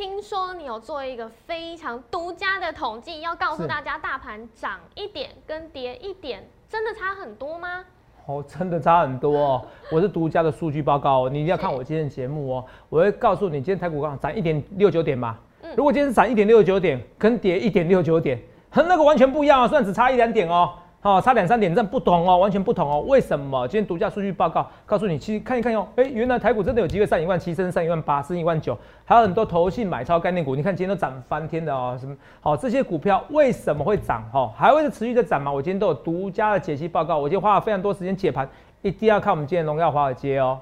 [0.00, 7.84] 听说你有做一个非常独家的统计，要告诉大家大盘涨一点跟跌一点，真的差很多吗？
[8.24, 9.62] 哦，真的差很多哦。
[9.92, 12.64] 我是独家的数据报告哦，你一定要看我今天的节目哦。
[12.88, 15.36] 我会告诉你，今天台股刚好涨一点六九点嘛。
[15.62, 18.40] 嗯如果今天是涨一点六九点，跟跌一点六九点，
[18.70, 19.68] 和那个完全不一样啊。
[19.68, 20.72] 虽然只差一两点哦，
[21.02, 23.00] 哦，差两三点，这不同哦，完全不同哦。
[23.08, 23.66] 为什么？
[23.66, 28.76] 今天独家数据报告告诉你，去看一看哟，哎，原来台股真的有机会上一万七，甚至上一万八，甚至一万九，
[29.06, 31.96] 还有很多投信买超概念股，你看今天都涨翻天的哦。
[31.98, 32.14] 什么？
[32.42, 34.22] 好、这些股票为什么会涨？
[34.30, 35.50] 哈、还会持续的涨吗？
[35.50, 38.46] 我今天都有独家的解析报告，我今天花了非常多时间解盘，
[38.82, 40.60] 一定要看我们今天荣耀华尔街哦。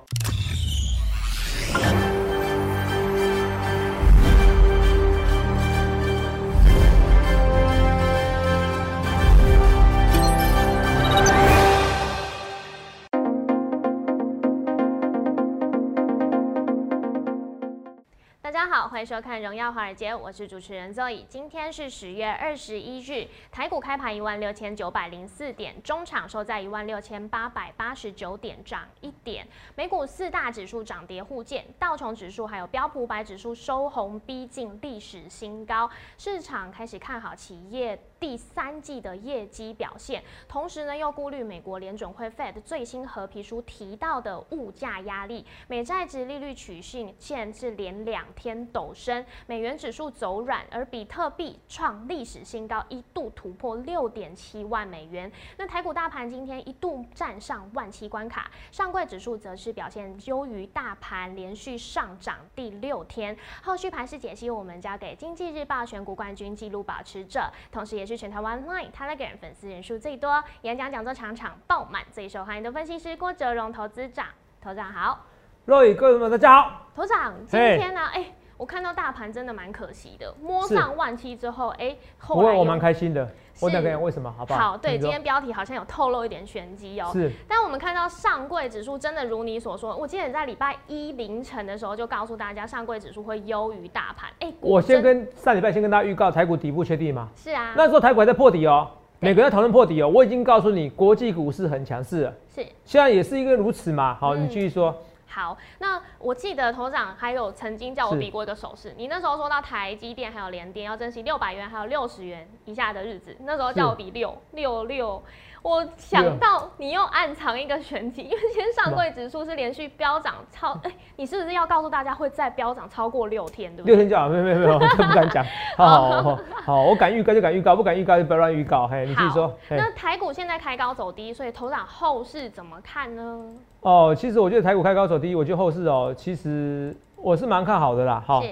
[18.99, 21.25] 欢迎收看《荣耀华尔街》，我是主持人 Zoe。
[21.29, 29.47] 今天是十月二十一日，台股开盘一万六千九百零四点，中场收在一万六千八百八十九点，涨一点。
[29.77, 35.89] 美股四大指数涨跌互见，道琼指数还有标普五百指数收红，逼近历史新高。
[36.19, 55.31] 市场开始看好企业第三季的业绩表现，同时呢又顾虑美国联准会 Fed 最新合皮书提到的物价压力，美债值利率曲线现是连两天陡升，美元指数走软，而比特币创历史新高，一度突破六点七万美元。
[55.57, 63.37] 那台股大盘今天一度站上万七关卡，上柜指数则是表现优于大盘，连续上涨第六天。
[63.63, 74.27] 后续盘势解析我们交给经济日报选股冠军纪录保持者，同时也是全台湾 Line Telegram 粉丝人数最多、演讲讲座场场爆满、最受欢迎的分析师郭哲荣投资长。
[74.63, 75.27] 头长好，
[75.67, 76.87] 各位各位们，大家好。
[76.97, 84.71] 头长，今天呢、哎、我看到大盘真的蛮可惜的，摸上万七之后，哎、后来我蛮开心的，我是讲讲为什么，好不好？
[84.71, 87.11] 好，对，今天标题好像有透露一点玄机哦。
[87.13, 94.31] 是但我们看到上柜指数真的如你所说，我记得你在礼拜一凌晨的时候就告诉大家，上柜指数会优于大盘。
[94.41, 98.89] 哎、果我先跟上礼拜先跟大家预告台股底部确定吗，是啊，那时候台股还在破底哦，
[99.21, 104.15] 对每个人在讨论破底哦，我已经告诉你，国际股市很强势了，是现在也是一个如此嘛。
[104.15, 104.95] 好，嗯你继续说。
[105.29, 105.57] 好。
[105.79, 115.23] 那我记得头长还有曾经叫我比过一个手势，你那时候说到台积电还有联电要珍惜六百元还有六十元以下的日子，那时候叫我比六六六。
[115.63, 123.97] 我想到你又暗藏一个玄机，因为今天上柜指数是连续飙涨超，哎、你是不是要告诉大家会再飙涨超过六天，对不对？
[123.97, 125.45] 六天就好，没有没有没有，这 不敢讲。
[125.77, 128.87] 好好好好，我敢预告就敢预告，不敢预告就不要乱预告。
[128.87, 133.45] 嘿，你继续说那台股现在开高走低，所以头长后市怎么看呢？
[133.81, 138.23] 哦，其实我觉得台股开高走低，我觉得后市哦，其实我是蛮看好的啦。
[138.27, 138.49] 好，是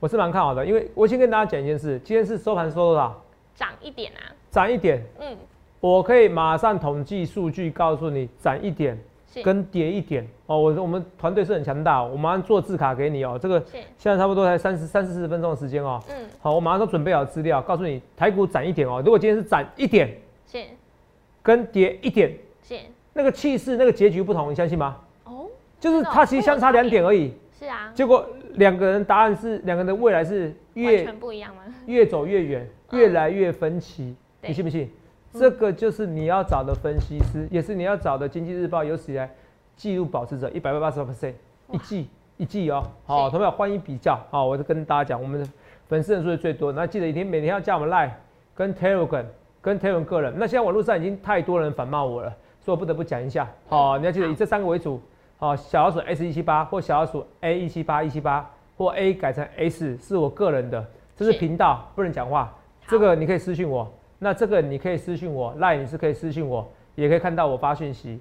[0.00, 3.22] 我是蛮看好的，因为我先跟大家讲一件事，今天是收盘收多少？
[3.54, 5.36] 涨一点啊，涨一点，嗯，
[5.80, 8.98] 我可以马上统计数据告诉你，涨一点
[9.42, 10.58] 跟跌一点哦。
[10.58, 13.38] 我我们团队是很强大哦，我马上做字卡给你哦。
[13.40, 15.98] 这个是，现在差不多才三十三四十分钟的时间哦。
[16.10, 19.00] 嗯，好，我马上都准备好资料，告诉你台股涨一点哦。
[19.02, 20.14] 如果今天是涨一点
[20.46, 20.62] 是
[21.42, 22.74] 跟跌一点，是
[23.14, 24.98] 那个气势、那个结局不同，你相信吗？
[25.24, 25.46] 哦，
[25.80, 31.62] 就是它其实相差两点而已，是啊，结果两个人答案是两个人的未来是完越全不一样吗？
[31.86, 34.90] 越走越远，嗯越来越分歧，对你信不信？
[35.32, 39.30] 嗯这个就是你要找的分析师，也是你要找的《经济日报》有史以来
[39.76, 41.34] 记录保持者一百八十 percent
[41.70, 42.82] 一季一季哦。
[43.06, 44.18] 好，是同学们欢迎比较。
[44.30, 45.48] 好，我就跟大家讲，我们的
[45.88, 48.10] 粉丝人数是最多，那记得一天每天要加我们 Line
[48.54, 49.24] 跟 Telegram
[49.60, 50.34] 跟 Telegram 个人。
[50.36, 52.28] 那现在网络上已经太多人反骂我了，
[52.60, 53.48] 所以我不得不讲一下。
[53.68, 55.00] 好，你要记得以这三个为主。
[55.38, 60.84] 好，小老鼠 S 一七八或小老鼠 A 一七八一七八或 A 改成 S 是我个人的，
[61.16, 62.52] 这是是频道，不能讲话。
[62.88, 63.90] 这个你可以私信我，
[64.22, 68.20] 那这个你可以私信我，Line 你是可以私信我，也可以看到我发讯息。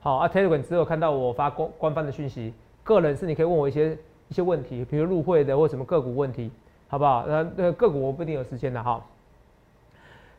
[0.00, 2.52] 好啊，Telegram 只有看到我发官官方的讯息，
[2.82, 3.96] 个人是你可以问我一些
[4.28, 6.50] 一些问题，比如入会的或什么个股问题，
[6.88, 7.24] 好不好？
[7.28, 9.00] 那那个股我不一定有时间的哈。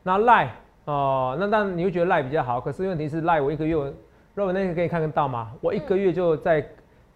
[0.03, 0.49] 那 Line
[0.85, 3.91] 哦、那当然你会觉得 Line 比较好，可是问题是 Line 我一个月我，
[4.35, 5.51] 若文那个可以看得到吗？
[5.59, 6.65] 我一个月就在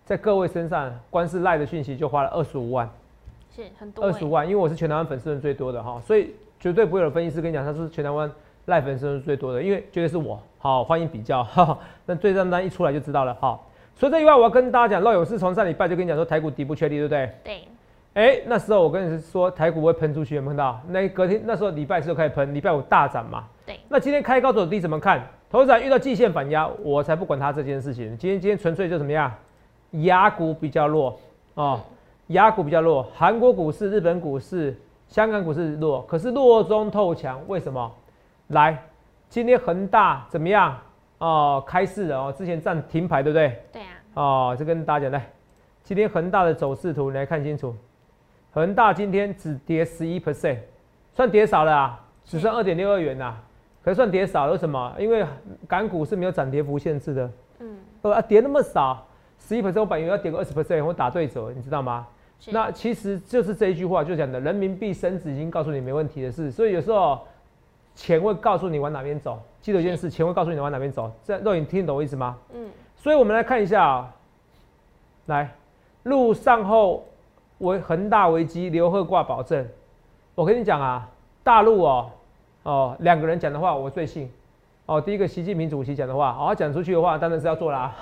[0.03, 2.89] 在各位身上，光是 Line 的讯息就花了二十五万。
[3.53, 8.31] 是很多、欸，二十五万，因为我是全台湾粉丝人最多的哈，所以绝对不会有分析师跟你讲他是全台湾
[8.65, 10.39] 赖粉丝人最多的，因为绝对是我。
[10.59, 13.59] 好，欢迎比较，哈哈，那对账单一出来就知道了哈。
[13.97, 17.31] 除了这以外，我要跟大家讲，肉友是从上礼拜就跟你讲说台股底部确立，对不对？
[17.43, 17.61] 对，
[18.13, 20.79] 哎、那时候我跟你说台股会喷出去，有没有看到？
[20.89, 23.45] 那隔天那时候礼拜四就开始喷，礼拜五大涨嘛。
[23.65, 25.19] 对，那今天开高走低怎么看？
[25.49, 28.15] 头仔遇到季线反压，我才不管它这件事情。
[28.17, 29.33] 今天今天纯粹就怎么样，
[30.03, 31.19] 雅股比较弱
[31.55, 31.81] 哦，
[32.27, 34.77] 雅股比较弱，韩国股市、日本股市、
[35.11, 37.91] 香港股市弱，可是弱中透强，为什么？
[38.47, 38.81] 来，
[39.27, 40.79] 今天恒大怎么样？
[41.17, 43.61] 哦，开市了哦，之前站停牌，对不对？
[43.73, 43.87] 对啊。
[44.13, 45.29] 哦，这跟大家讲来，
[45.83, 47.75] 今天恒大的走势图你来看清楚，
[48.53, 50.59] 恒大今天只跌十一 percent，
[51.13, 53.35] 算跌少了啊，只剩二点六二元呐，
[53.83, 54.95] 可是算跌少了，为什么？
[54.97, 55.25] 因为
[55.67, 57.29] 港股是没有涨跌幅限制的，
[57.59, 59.05] 嗯，呃啊，跌那么少，
[59.37, 62.07] 十一 percent 我本以为要跌个二十 percent，我打对折，你知道吗？
[62.47, 67.19] 那其实就是这一句话就讲的，人民币升值已经告诉你没问题的事，所以有时候
[67.93, 69.39] 钱会告诉你往哪边走。
[69.61, 71.11] 记得一件事，钱会告诉你往哪边走。
[71.23, 72.35] 这肉眼听懂我意思吗？
[72.53, 72.67] 嗯。
[72.95, 74.15] 所以我们来看一下啊，
[75.27, 75.51] 来，
[76.03, 77.05] 陆上后
[77.59, 79.67] 为恒大危机，刘贺挂保证。
[80.33, 81.07] 我跟你讲啊，
[81.43, 82.09] 大陆哦
[82.63, 84.31] 哦两个人讲的话我最信。
[84.87, 87.93] 哦，第一个习近平主席讲的话，好讲出去的话当然是要做啦。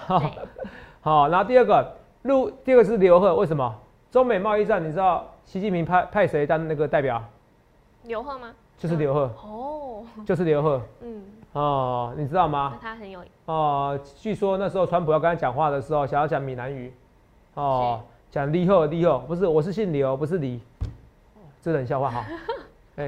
[1.02, 3.76] 好，然后第二个陆，第二个是刘贺，为什么？
[4.12, 7.24] 中美贸易战，你知道习近平派派谁当那个代表？
[8.04, 8.52] 刘鹤吗？
[8.78, 9.32] 就是刘鹤。
[9.44, 10.04] 哦。
[10.26, 10.82] 就是刘鹤。
[11.02, 11.24] 嗯。
[11.54, 12.76] 哦，你知道吗？
[12.82, 13.22] 他很有。
[13.46, 16.92] 哦，据说那时候川普要跟他讲话的时候，想要讲闽南语。
[17.54, 18.02] 哦。
[18.32, 20.60] 讲李贺，李贺不是，我是姓刘，不是李。
[21.62, 22.26] 这冷笑话哈。
[22.98, 23.08] 哎。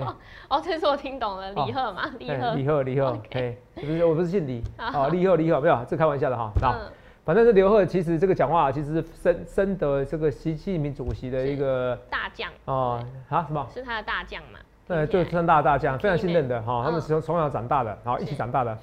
[0.50, 2.54] 哦，这次我听懂了，李贺嘛，李贺。
[2.54, 3.18] 李贺，李贺。
[3.31, 4.63] 哎，不是，我不是姓李。
[4.77, 6.51] 哦，李贺，李贺，没有，这开玩笑的哈。
[6.62, 6.80] 那。
[7.23, 13.68] 反正是刘贺，其实这个讲话其实是深深得这个习近平主席的一个大将哦啊什么？
[13.71, 14.59] 是他的大将嘛？
[14.88, 16.81] 对，就三大大将，非常信任的哈。
[16.83, 18.75] 他们从从小长大的，好一起长大的，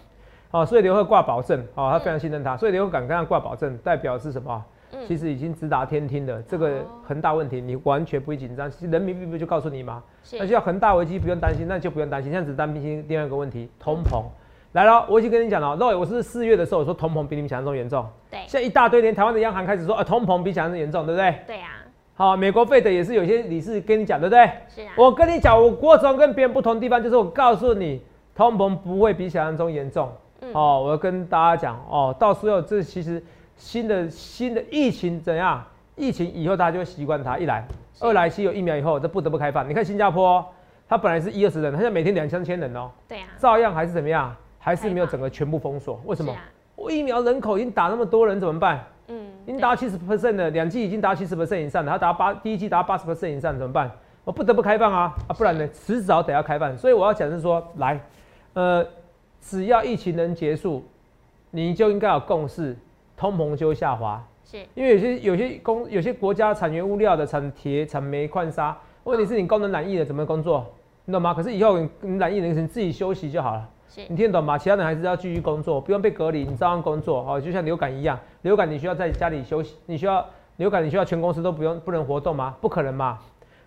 [0.50, 4.64] 好，所以刘贺挂保证，哦，他非常信任他，所以刘贺敢跟他挂保证，代表是什么？
[5.06, 10.02] 其实已经直达天听的，这个恒大问题你完全不会紧张，人民币不就告诉你吗？
[10.38, 14.22] 那叫恒大危机不用担心，那就不用担心，现在只担心第二个问题，通膨。
[14.72, 18.06] 来了，我已经跟你讲了，Roy，我是四月的时候我说通膨比你们想象中严重。
[18.30, 18.40] 对。
[18.46, 21.34] 现在一大堆，连台湾的央行开始说，啊，通膨比想象中严重，对不对？
[21.46, 21.68] 对呀。
[22.14, 24.44] 好，美国费的也是有些理事跟你讲，对不对？
[24.68, 24.92] 是啊。
[24.96, 28.02] 我跟你讲，我国中跟别人不同的地方就是，我告诉你，
[28.34, 30.12] 通膨不会比想象中严重。
[30.42, 30.50] 嗯。
[30.52, 33.22] 哦，我要跟大家讲，哦，到时候这其实
[33.56, 35.64] 新的新的疫情怎样？
[35.96, 37.38] 疫情以后大家就会习惯它。
[37.38, 37.66] 一来，
[38.00, 39.66] 二来，其有疫苗以后，这不得不开放。
[39.66, 40.44] 你看新加坡，
[40.86, 42.90] 它本来是一二十人，它现在每天两三千人哦。
[43.08, 43.28] 对啊。
[43.38, 44.36] 照样还是怎么样？
[44.58, 46.34] 还是没有整个全部封锁，为什么？
[46.76, 48.84] 我疫苗人口已经打那么多人怎么办？
[49.08, 53.90] 嗯，已经达七十 percent 了，两剂已经达七十 percent 以上了，它达八第一剂达八十 percent 以上怎么办？
[54.24, 56.76] 我不得不开放啊啊，不然呢，迟早得要开放。
[56.76, 57.98] 所以我要讲是说，来，
[58.52, 58.86] 呃，
[59.40, 60.84] 只要疫情能结束，
[61.50, 62.76] 你就应该有共识，
[63.16, 64.22] 通膨就会下滑。
[64.44, 70.66] 是，因为有些有些工有些国家产原物料的产铁、产煤、矿砂，问题是你功能染疫了怎么工作？
[71.06, 71.32] 你懂吗？
[71.32, 73.68] 可是以后你染疫了，你自己休息就好了。
[74.08, 74.56] 你听得懂吗？
[74.56, 77.40] 其他人还是要继续工作，不用被隔离，你照样工作哦。
[77.40, 80.24] 就像流感一样，流感你需要在家里休息，你需要
[80.56, 82.54] 流感你需要全公司都不用不能活动吗？
[82.60, 83.18] 不可能嘛。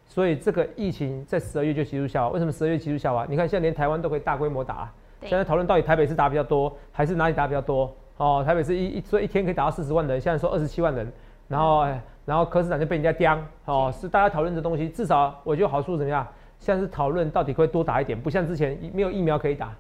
[0.06, 2.30] 所以这个疫情在十二月就急速下滑。
[2.30, 3.26] 为什么十二月急速下滑？
[3.30, 4.92] 你看现在连台湾都可以大规模打，
[5.22, 7.94] 现在讨论到底台北是打比较多，还是哪里打比较多？
[8.18, 11.12] 哦，台北是一一说一天可以打到四十万人，现在说二十七万人，
[11.48, 11.86] 然后
[12.26, 16.28] 然后柯市长就被人家刁哦，是大家讨论这东西，至少我觉得好处怎么样？
[16.60, 19.74] 现在是讨论到底可以多打一点，不像之前没有疫苗可以打。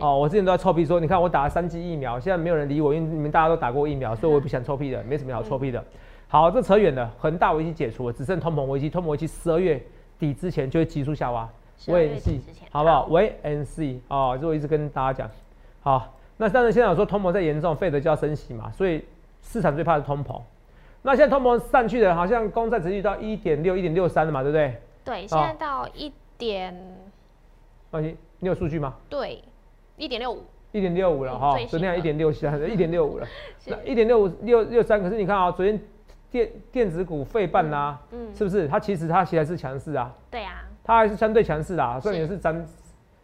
[0.00, 5.82] 哦，我之前都在臭屁说，你看我打了三剂疫苗，现在没有人理我，因为你们大家都打过疫苗，所以我不想臭屁的，没什么好臭屁的。
[6.28, 9.82] 好，这扯远了，恒大危机解除了，只剩通膨危机，通膨危机十二月
[10.18, 11.48] 底之前就会急速下滑，
[11.86, 12.40] 维 N C，
[12.70, 13.06] 好不好？
[13.06, 15.30] 维 N C，哦，这我一直跟大家讲。
[15.80, 19.02] 好，那但是现在有说通膨在严重，费德就要升息嘛，所以
[19.40, 20.38] 市场最怕是通膨。
[21.00, 24.76] 那现在通膨上去的，好像公债持续到一点六、一点六三了嘛，对不对？
[25.04, 26.76] 对，现在到一点。
[27.90, 28.94] 放心，你有数据吗？
[29.08, 29.42] 对。
[29.98, 33.26] 一点六五，一点六五了哈，昨天还一点六三， 一点六五了，
[33.66, 35.78] 那一点六五六六三，可是你看啊，昨天
[36.30, 38.68] 电电子股费半呐，嗯，是不是？
[38.68, 42.64] 它其实它其实还是强势啊，对啊，它还是相对强势的，所以也是涨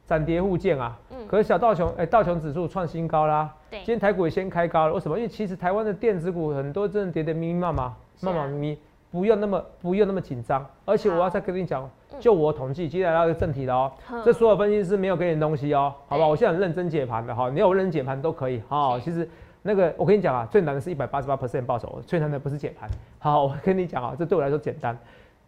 [0.07, 5.17] 涨跌互见啊，嗯，可是小道琼，哎，道琼指数创新高啦，对，今天台股也先开高了，为什么？
[5.17, 8.75] 因为其实台湾的电子股很多真的跌得密密麻麻，密密麻麻。
[9.15, 13.93] 不用那么不用那么紧张，而且我要再跟你讲，就我统计，接下来要个正题了哦。
[14.25, 16.27] 这所有分析师没有给你东西哦，好吧？
[16.27, 18.99] 我现在很认真解盘的哈，你要我认真解盘都可以哈。
[18.99, 19.31] 其实
[19.63, 22.91] 那个我跟你讲啊，最难的是一百八十八 percent 报酬，最难的不是解盘。
[23.21, 24.99] 好， 我跟你讲啊，这对我来说简单。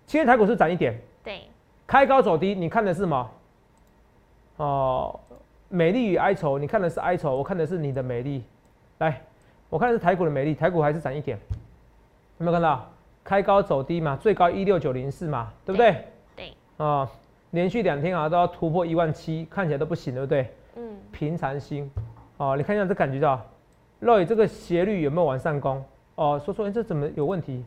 [0.05, 1.41] 今天台股是涨一点，对，
[1.89, 3.31] 开高走低，你看的是什么？
[4.59, 5.19] 哦，
[5.69, 8.45] 美丽与哀愁，你看的是哀愁，我看的是你的美丽。
[8.99, 9.21] 来，
[9.69, 11.37] 我看的是台股的美丽，台股还是涨一点，
[12.39, 12.89] 有没有看到？
[13.27, 16.05] 开高走低嘛，最高一六九零四嘛，对不对？
[16.37, 16.55] 对。
[16.77, 17.11] 啊，
[17.51, 20.49] 连续两天啊都要突破一万七，看起来都不行，对不对？
[20.77, 20.97] 嗯。
[21.11, 21.91] 平常心。
[22.37, 23.45] 哦，你看一下这感觉到，
[23.99, 25.85] 肉眼这个斜率有没有往上攻？
[26.15, 27.65] 哦，说说，哎，这怎么有问题？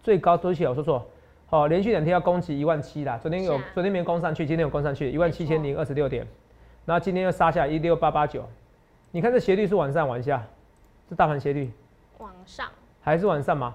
[0.00, 0.70] 最高多少？
[0.70, 1.04] 我说说，
[1.48, 3.18] 好，连续两天要攻击一万七啦。
[3.18, 6.24] 昨天有啊昨天没攻上去，今天有攻上去一万七千零二十六点，
[6.84, 8.44] 然后今天又杀下一六八八九。
[9.10, 10.40] 你看这斜率是往上往下，
[11.08, 11.68] 这大盘斜率
[12.18, 12.68] 往上，
[13.02, 13.74] 还是往上吗？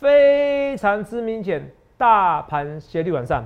[0.00, 3.44] 非常之明显，大盘斜率往上，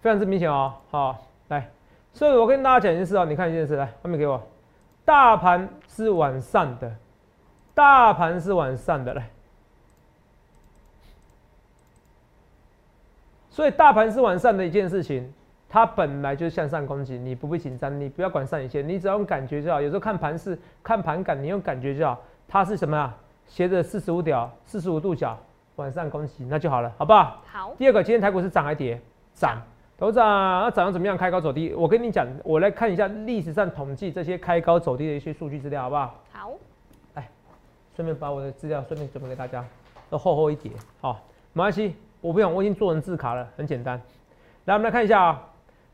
[0.00, 0.72] 非常之明显哦。
[0.90, 1.68] 好，来，
[2.14, 4.42] 所以我跟大家讲一件事哦，你看一件事，来，画面给我，
[5.04, 6.96] 大盘是往上的，
[7.74, 9.28] 大盘是往上的，来，
[13.50, 15.30] 所以大盘是往上的一件事情，
[15.68, 19.78] 它本来就是向上攻击，你不必紧张，你不要管上影线，你只要用感觉就好。
[19.78, 22.18] 有时候看盘势、看盘感，你用感觉就好，
[22.48, 23.14] 它是什么啊？
[23.46, 25.38] 斜着四十五角、四十五度角
[25.76, 27.42] 往上恭喜，那就好了，好不好？
[27.46, 29.00] 好，第二个，今天台股是涨还跌？
[29.34, 29.60] 涨。
[29.98, 30.26] 头涨，
[30.62, 31.16] 那涨得怎么样？
[31.16, 31.72] 开高走低。
[31.72, 36.14] 我跟你讲，我来看一下历史上统计这些开高走低的一些数据资料，好不好？
[36.32, 36.52] 好，
[37.94, 39.64] 顺便把我的资料顺便准备给大家，
[40.10, 40.70] 都厚厚一叠。
[41.00, 41.22] 好，
[41.54, 43.98] 没关系，我不用，我已经做成字卡了，很简单。
[44.66, 45.48] 来，我们来看一下啊，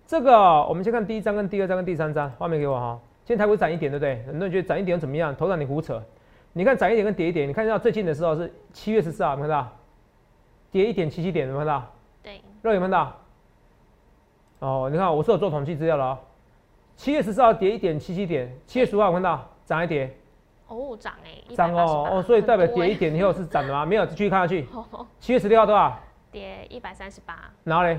[0.05, 2.99] 这个我们先看第一张、跟第二张、跟第三张，画面给我哈。
[3.25, 4.21] 今天台股涨一点，对不对？
[4.27, 5.35] 很多人觉得涨一点又怎么样？
[5.37, 6.03] 头涨你胡扯。
[6.53, 9.73] 你看涨一点跟跌一点，你看到最近的时候是七月十四号，有没有看到？
[10.71, 11.93] 跌一点七七点，有没有看到？
[12.23, 13.19] 对，肉有没有看到？
[14.61, 16.19] 哦，你看我是有做统计资料了哦。
[16.97, 20.15] 七月十四号跌一点七七点，七月十五号有看到涨一点？
[20.69, 23.85] 哦，涨哎，涨哦哦，所以代表跌一点以后是涨的吗？
[23.87, 24.67] 没有，继续看下去。
[24.73, 25.99] 哦，七月十六号多少？
[26.31, 27.99] 跌一百三十八，然后嘞，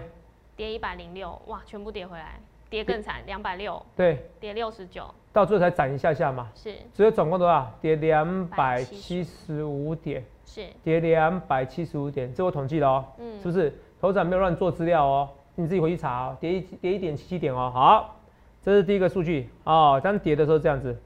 [0.56, 2.40] 跌一百零六，哇，全部跌回来，
[2.74, 6.50] 跌更惨，两百六，对，跌六十九，到最后才涨一下下嘛。
[6.56, 7.72] 是所以总共多少？
[7.80, 13.72] 跌两百七十五点，是，跌两百七十五点，这我统计了哦，嗯是不是？
[14.02, 17.70] 头长没有乱做资料哦，你自己回去查哦，跌一跌一点七七点哦。
[17.72, 18.16] 好，
[18.64, 21.00] 这是第一个数据哦，当跌的时候这样子。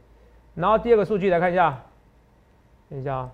[0.55, 1.83] 然后第二个数据来看一下，
[2.89, 3.31] 等一下啊，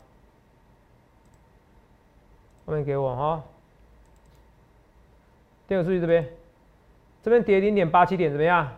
[2.65, 3.43] 后面给我哈。
[5.67, 6.27] 第二个数据这边，
[7.23, 8.69] 这边跌零点八七点怎么样？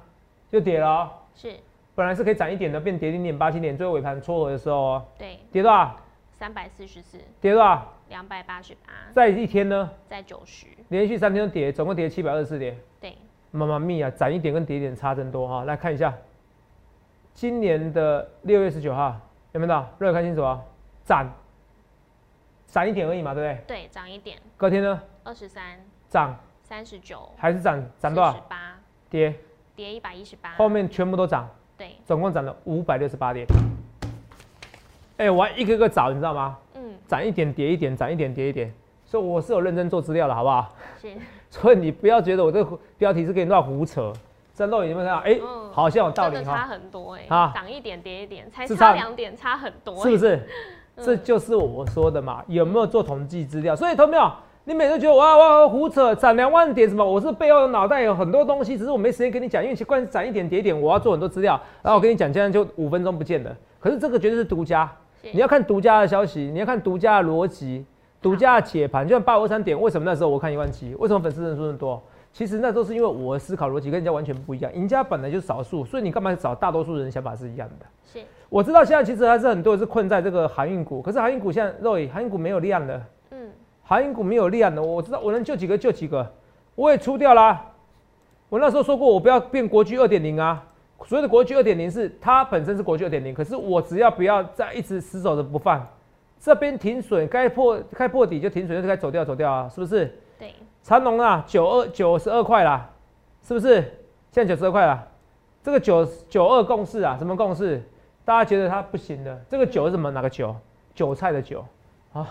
[0.51, 1.11] 就跌了哦。
[1.33, 1.53] 是，
[1.95, 5.95] 本来是可以涨一点的，变跌零点八七点，最后尾盘撮合的时候哦，对，跌多少？
[6.31, 7.91] 三百四十四，跌多少？
[8.09, 12.77] 两百八十八，在一天呢，在九十，连续三天都跌，总共跌七百二十四点。
[13.01, 13.17] 对，
[13.49, 15.63] 妈妈咪呀，涨一点跟跌一点差真多哈。
[15.63, 16.13] 来看一下，
[17.33, 19.19] 今年的六月十九号
[19.53, 19.89] 有没有到？
[19.97, 20.61] 热看清楚啊，
[21.03, 21.33] 涨，
[22.67, 23.63] 涨一点而已嘛，对不对？
[23.65, 28.33] 对，涨一点，隔天呢，二十三，涨三十九，还是涨，涨多少？
[28.49, 28.73] 八，
[29.07, 29.35] 跌，
[29.75, 33.45] 跌一百一十八，后面全部都涨，对，总共涨了五百六十八点。
[35.17, 36.57] 哎、我还一个个找，你知道吗？
[36.73, 38.73] 嗯，涨一点跌一点，涨一点跌一点，
[39.05, 40.73] 所以我是有认真做资料的，好不好？
[40.99, 41.13] 是，
[41.51, 44.11] 所以你不要觉得我这个标题是给你乱胡扯，
[44.55, 45.21] 这肉眼有没有看到？
[45.23, 50.17] 哎、嗯好像有道理真的差，很多哎、啊涨一点跌一点，才是差差两点，差很多、是不？
[50.17, 50.35] 是？
[50.95, 53.75] 嗯这就是我说的嘛，有没有做统计资料？
[53.75, 54.31] 所以，同没有？
[54.67, 57.05] 你每次觉得哇哇胡扯，涨两万点什么？
[57.05, 61.53] 我是背后有脑袋有很多东西，只是我没时间跟你讲，因为关于涨一点跌一点，我要做很多资料，
[61.83, 63.55] 然后我跟你讲，这样就五分钟不见了。
[63.79, 64.91] 可是这个绝对是独家，
[65.21, 67.85] 你要看独家的消息，你要看独家的逻辑，
[68.19, 69.07] 独家的解盘。
[69.07, 70.95] 就像八五二三点，为什么那时候我看一万七？
[70.95, 72.01] 为什么粉丝人数那么多？
[72.33, 77.85] 其实那都是因为我的思考逻辑跟人家完全不一样，人家本来就是少数，所以你干嘛找大多数人想法是一样的？
[78.03, 78.19] 是，
[78.49, 83.03] 我知道现在其实还是很多人是困在这个航运股，可是航运股现在肉眼航运股没有量了，嗯，
[83.87, 86.33] 航运股没有量的，我知道我能救几个救几个，
[86.73, 87.71] 我也出掉啦。
[88.49, 90.63] 我那时候说过，我不要变国巨二点零啊。
[91.05, 95.85] 所谓的国巨二点零是它本身是国巨二点零，可是我只要不要再一直死守着不放，
[96.39, 100.19] 这边停损该破该破底就停损，就该走掉走掉啊，是不是？
[100.39, 102.89] 对，长隆啊，九二九十二块啦，
[103.43, 103.81] 是不是？
[104.31, 105.05] 现在九十二块啦，
[105.61, 107.83] 这个九九二共识啊，什么共识？
[108.23, 110.09] 大家觉得它不行的，这个九是什么？
[110.09, 110.55] 哪个九？
[110.95, 111.63] 韭菜的韭
[112.15, 112.25] 啊，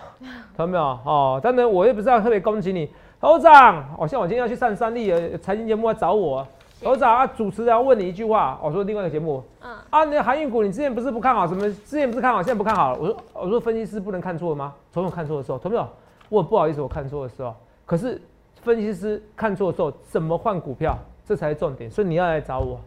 [0.57, 0.83] 看到没有？
[0.83, 2.89] 哦，当然我也不知道特别恭喜你，
[3.21, 6.45] 头长，好、像我今天要去上三立的财经节目来找我，
[6.81, 12.99] 头长啊，主持人要问你一句话，我、说另外一个节目嗯，啊，你的航运股你之前不是不看好，什么之前不是看好，现在不看好了？
[12.99, 14.73] 我说我说分析师不能看错吗？
[14.91, 15.87] 总有看错的时候，头没有？
[16.29, 17.53] 我不好意思，我看错的时候，
[17.85, 18.19] 可是
[18.63, 22.79] 分析师看错的时候怎么换股票，这才是重点，所以你要来找我，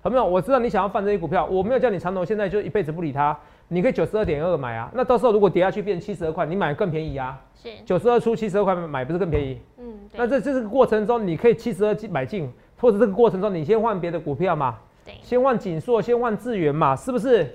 [0.00, 0.24] 好没有？
[0.24, 3.36] 我知道你想要放这些股票，我没有叫你长投现在就一辈子不理它，
[3.68, 9.60] 你可以九十二点二买啊，那到时候如果跌下去变七十二块，你买更便宜啊，是，九十二出七十二块买不是更便宜？
[9.78, 17.54] 嗯，那这这个过程中，你可以七十二进买进，或者这个过程中你先换别的股票嘛，对，先换锦硕，先换智源嘛，是不是？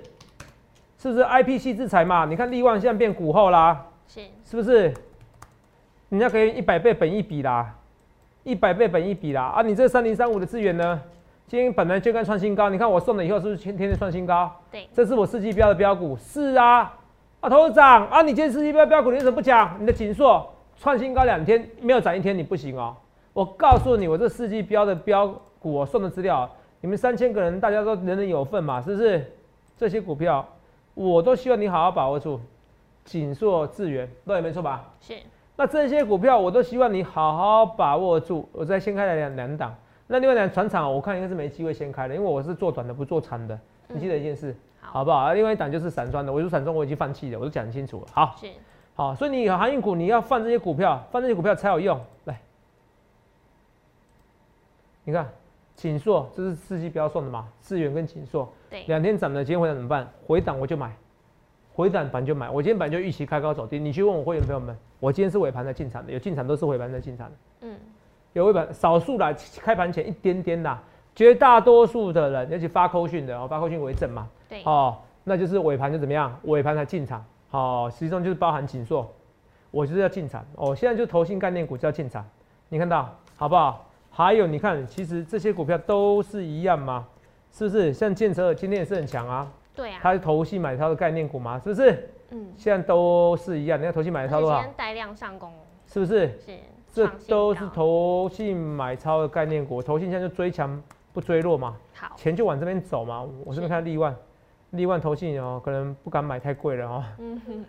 [0.98, 2.26] 是不是 I P 系制裁嘛？
[2.26, 4.94] 你看力旺现在变股后啦，是，是不是？
[6.10, 7.74] 人家可以一百倍本一比啦，
[8.44, 9.62] 一百倍本一比啦啊！
[9.62, 11.00] 你这三零三五的资源呢？
[11.52, 14.50] 今天本来就该创新高，你看我送了以后是不是天天天创新高？
[14.70, 16.98] 对，这是我四季标的标股，是啊，
[17.40, 19.76] 啊头长啊，你今天四季标标股你为什么不讲？
[19.78, 22.96] 你的锦硕创新高两天没有涨一天你不行哦。
[23.34, 25.28] 我告诉你，我这四季标的标
[25.58, 29.30] 股我送的资料，你们三千个人大家都人人有份嘛，是不是？
[29.76, 30.48] 这些股票
[30.94, 32.40] 我都希望你好好把握住，
[33.04, 34.88] 锦硕、智源，对，没错吧？
[35.02, 35.12] 是。
[35.56, 38.48] 那这些股票我都希望你好好把握住。
[38.52, 39.74] 我再先开了两两档，
[40.06, 43.58] 那另外两船厂我看应该是没机会先开的，因为我是做短的不做长的。
[43.88, 45.32] 你记得一件事，好不好？
[45.32, 48.06] 另外一档就是散装的，我说散装我已经放弃了，我都讲清楚了。
[48.12, 48.48] 好，是。
[48.94, 51.98] 好，所以你航运股你要放这些股票，放这些股票才有用。
[52.24, 52.40] 来，
[55.04, 55.26] 你看
[55.74, 57.48] 锦硕，这是四季标送的嘛？
[57.62, 60.06] 智远跟锦硕，对，两天涨了，今天回档怎么办？
[60.26, 60.94] 回档我就买，
[61.72, 62.50] 回档板就买。
[62.50, 63.78] 我今天板就预期开高走低。
[63.78, 67.36] 你去问我会员朋友们，我今天是尾盘在进场的，有进场都是尾盘在进场的。
[67.62, 67.78] 嗯，
[68.32, 70.82] 有一盘少数来开盘前一点点啦，
[71.14, 74.28] 绝大多数的人，尤其发扣讯的哦，发扣讯为正嘛。
[74.48, 76.34] 对，哦，那就是尾盘就怎么样？
[76.44, 77.24] 尾盘才进场。
[77.50, 79.06] 好，实际上就是包含紧缩，
[79.70, 80.74] 我就是要进场哦。
[80.74, 82.24] 现在就投信概念股就要进场，
[82.68, 83.86] 你看到好不好？
[84.10, 87.06] 还有你看，其实这些股票都是一样吗？
[87.50, 87.92] 是不是？
[87.92, 89.50] 像建设今天也是很强啊。
[89.74, 89.98] 对啊。
[90.02, 91.58] 它是投信买它的概念股嘛？
[91.58, 92.10] 是不是？
[92.30, 92.52] 嗯。
[92.56, 94.62] 现在都是一样，你看投信买超多少？
[94.76, 95.52] 带量上攻。
[95.86, 96.28] 是不是？
[96.44, 96.58] 是。
[96.92, 100.80] 这都是投信买超的概念股，投信现在就追强
[101.12, 101.74] 不追弱嘛。
[101.94, 102.14] 好。
[102.16, 103.26] 钱就往这边走嘛。
[103.44, 104.14] 我这边看利万。
[104.70, 107.04] 利万投信哦，可能不敢买太贵了哦。
[107.18, 107.64] 嗯哼。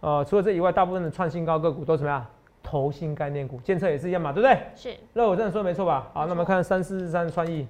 [0.00, 2.24] 呃，除了这以外，大部分的创新高个股都怎么样？
[2.62, 4.58] 投信概念股，建测也是一样嘛，对不对？
[4.74, 4.96] 是。
[5.12, 6.08] 那我这样说没错吧？
[6.12, 7.66] 好，那我们看三四三创意，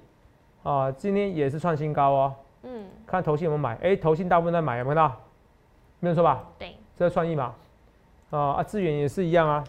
[0.61, 2.35] 啊，今天也是创新高哦。
[2.63, 2.85] 嗯。
[3.07, 3.75] 看投信有没有买？
[3.81, 5.15] 哎，投信大部分在买，有没有看到？
[6.01, 6.43] 没有错吧？
[6.59, 6.75] 对。
[6.95, 7.55] 这是创意嘛？
[8.31, 9.63] 啊啊，智远也是一样啊。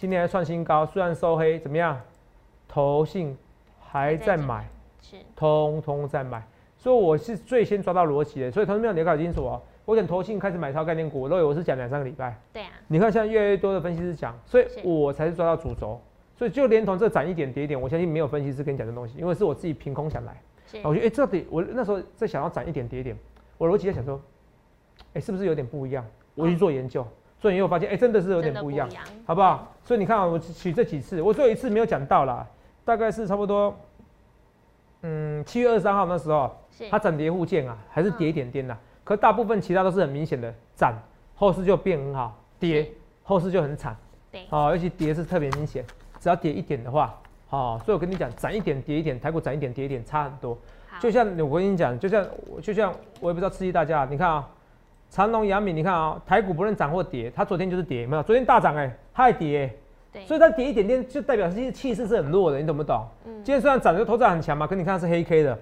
[0.00, 2.00] 今天还创新高，虽然收黑，怎么样？
[2.66, 3.36] 投信
[3.78, 4.66] 还在买，
[4.98, 6.42] 是，通通在买。
[6.78, 9.60] 所以我是最先抓到逻辑的，所以同志们你要搞清楚哦。
[9.84, 12.34] 我等投信开始买超概念股，我都以为是讲两三个礼拜。
[12.50, 12.70] 对啊。
[12.88, 16.00] 你看现在越来越多的分析师讲，所以我才是抓到主轴。
[16.34, 20.34] 所以就连同这涨一点跌一点，我相信没有分析师跟你讲这东西，因为是我自己凭空想来。
[20.82, 23.14] 我觉得哎，这里我那时候在想要涨一点跌一点，
[23.58, 24.18] 我逻辑在想说，
[25.12, 26.02] 哎，是不是有点不一样？
[26.34, 27.06] 我去做研究，
[27.40, 28.88] 做研究发现，哎，真的是有点不一样，
[29.26, 29.72] 好不好？
[29.82, 32.46] 所以你看啊，我取这几次，我最后一次没有讲到啦，
[32.84, 33.74] 大概是差不多，
[35.02, 36.54] 嗯，七月二十三号那时候。
[36.90, 38.74] 它涨跌互见啊，还是跌一点点呐？
[39.04, 40.94] 可大部分其他都是很明显的涨，
[41.34, 42.90] 后市就变很好；跌
[43.22, 43.94] 后市就很惨。
[44.32, 45.84] 对，哦，尤其跌是特别明显，
[46.18, 47.14] 只要跌一点的话，
[47.50, 50.56] 哦，所以我跟你讲，涨一点跌一点，台股涨一点跌一点差很多。
[50.98, 52.26] 就像我跟你讲，就像
[52.62, 54.48] 就像我也不知道刺激大家，你看啊，
[55.10, 58.22] 长隆、阳明，你看啊，台股不论涨或跌，它昨天就是跌，没有？
[58.22, 59.68] 昨天大涨哎，它还跌，
[60.24, 63.04] 所以它跌一点点就代表其实气势是很弱的，你懂不懂？
[63.26, 63.34] 嗯。
[63.42, 65.58] 今天虽然涨的头涨很强嘛，可你看是黑 K 的。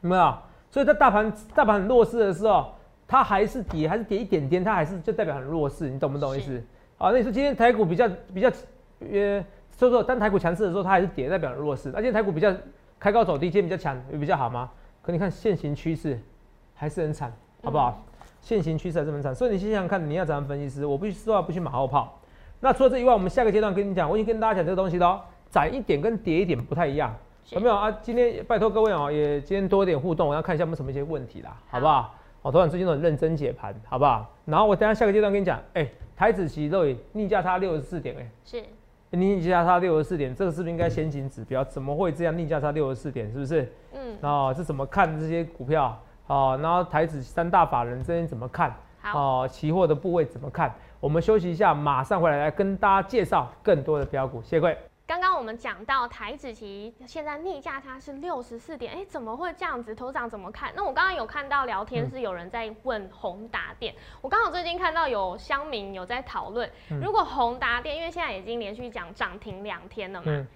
[0.00, 0.34] 有没有？
[0.70, 2.72] 所以在大盘大盘很弱势的时候，
[3.06, 6.62] 它还是跌，还是跌一点点，它还是就代表很弱势，你懂不懂意思？
[6.96, 8.48] 好，那你说今天台股比较比较，
[9.00, 11.90] 呃，所以说当台股强势的时候，它还是跌，代表很弱势。
[11.90, 12.52] 那今天台股比较
[12.98, 14.68] 开高走低，今天比较强，有比较好吗？
[15.00, 16.20] 可你看现行趋势
[16.74, 18.04] 还是很惨，好不好？
[18.48, 20.86] 现行趋势还是很惨，所以你想想看，你要怎样分析师？
[20.86, 22.18] 我不去说话，不去马后炮。
[22.60, 27.14] 那除了这以外，我们下个阶段跟你讲，我已经跟大家讲这个东西了，涨一点跟跌一点不太一样。
[27.50, 27.90] 有没有啊？
[28.00, 32.14] 今天拜托各位哦，也今天多一点互动，我要看一下有没有什么一些问题啦，好不好？
[32.40, 34.26] 我昨晚最近都很认真解盘，好不好？
[34.46, 38.62] 然后我等下下个阶段跟你讲，哎，台子期都逆价差六十四点，哎，是
[39.10, 41.62] 逆价差六十四点，这个是不是应该先行指标？
[41.62, 43.30] 怎么会这样逆价差六十四点？
[43.30, 43.70] 是不是？
[43.92, 46.00] 嗯，哦，这怎么看这些股票？
[46.28, 48.74] 哦，然后台子三大法人这边怎么看？
[49.00, 50.72] 好，期货的部位怎么看？
[51.00, 54.78] 我们休息一下，马上回来来跟大家介绍更多的标股，谢谢各位。
[55.06, 59.94] 刚刚我们讲到台子期现在逆价它是六十四点，哎，怎么会这样子？
[59.94, 60.70] 头长怎么看？
[60.76, 70.46] 那我刚刚有看到聊天是有人在问宏达电，我刚好最近看到有乡民有在讨论，如果宏达电因为现在已经连续讲涨停两天了嘛。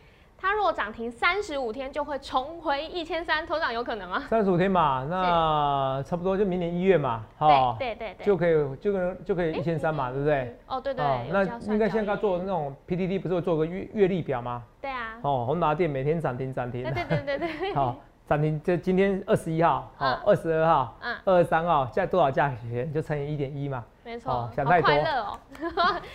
[0.43, 4.25] 它如果涨停三十五天，就会重回一千三，头涨有可能吗？
[4.29, 10.59] 三十五天嘛，那差不多就明年一月嘛，好，对对对，就可以就跟就可以一千三嘛，对不对？
[10.67, 14.65] 哦，对对，那应该现在做那种 PDD 不是会做个月月历表吗？
[14.81, 15.17] 对啊。
[15.23, 16.83] 哦，宏达电每天涨停涨停。
[16.83, 17.75] 对对对对对。
[17.79, 17.95] 好，
[18.27, 23.85] 涨停就今天二十一号，好，二十二号，嗯，二十三号，现在多少价钱就乘以一点一嘛。
[24.05, 24.51] 没错。
[24.57, 24.91] 想太多。
[24.91, 25.39] 快乐哦。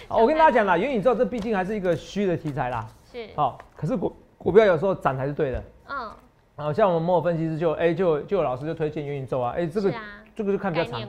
[0.10, 2.86] 我跟大家讲啦， 元宇宙这毕竟还是一个虚的题材啦。
[3.25, 3.30] 是。
[3.36, 4.15] 好，可是股。
[4.39, 6.12] 股票有时候涨才是对的，嗯，
[6.56, 9.91] 然后像我们某某分析师就哎就就有老师就推荐元宇宙啊，哎这个
[10.36, 11.01] 这个就看比较长，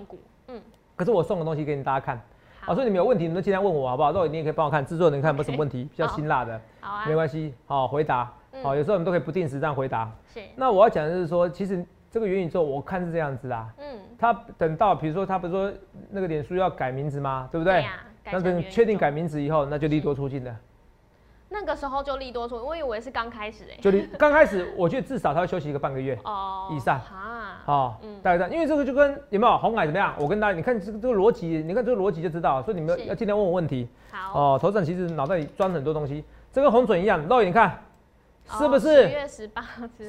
[0.48, 0.58] 嗯，
[0.96, 2.18] 可是我送个东西给你大家看，
[2.62, 4.10] 好，所以你们有问题你们尽量问我好不好？
[4.10, 10.40] 到时你也可以帮我看，制作人看有没有什么问题，比较辛辣的，好啊，没关系，好回答，好，有时候我们都可以不定时这样回答，是。
[10.56, 15.70] 那我要讲的是说，其实这个元宇宙我看是这样子啊，嗯，他等到比如说他不是说
[16.10, 17.46] 那个脸书要改名字吗？
[17.52, 17.84] 对不对？
[18.32, 20.56] 那等确定改名字以后，那就利多出尽了。
[21.60, 23.76] 那个时候就利多出，我以为是刚开始哎。
[23.80, 27.60] 就利刚开始，我觉得至少他会休息一个半个月哦以上啊。
[27.64, 30.14] 好，大概这样，因为这个就跟有没有红海怎么样？
[30.18, 32.62] 我跟大家，你看这个这个逻辑，你看这个逻辑就知道。
[32.62, 33.88] 所以你们要尽量问我问题。
[34.10, 37.20] 好哦，头长其实脑袋里装很多东西，这跟红准一样。
[37.28, 37.82] 肉眼看，
[38.58, 39.02] 是不是？
[39.02, 39.64] 十月十八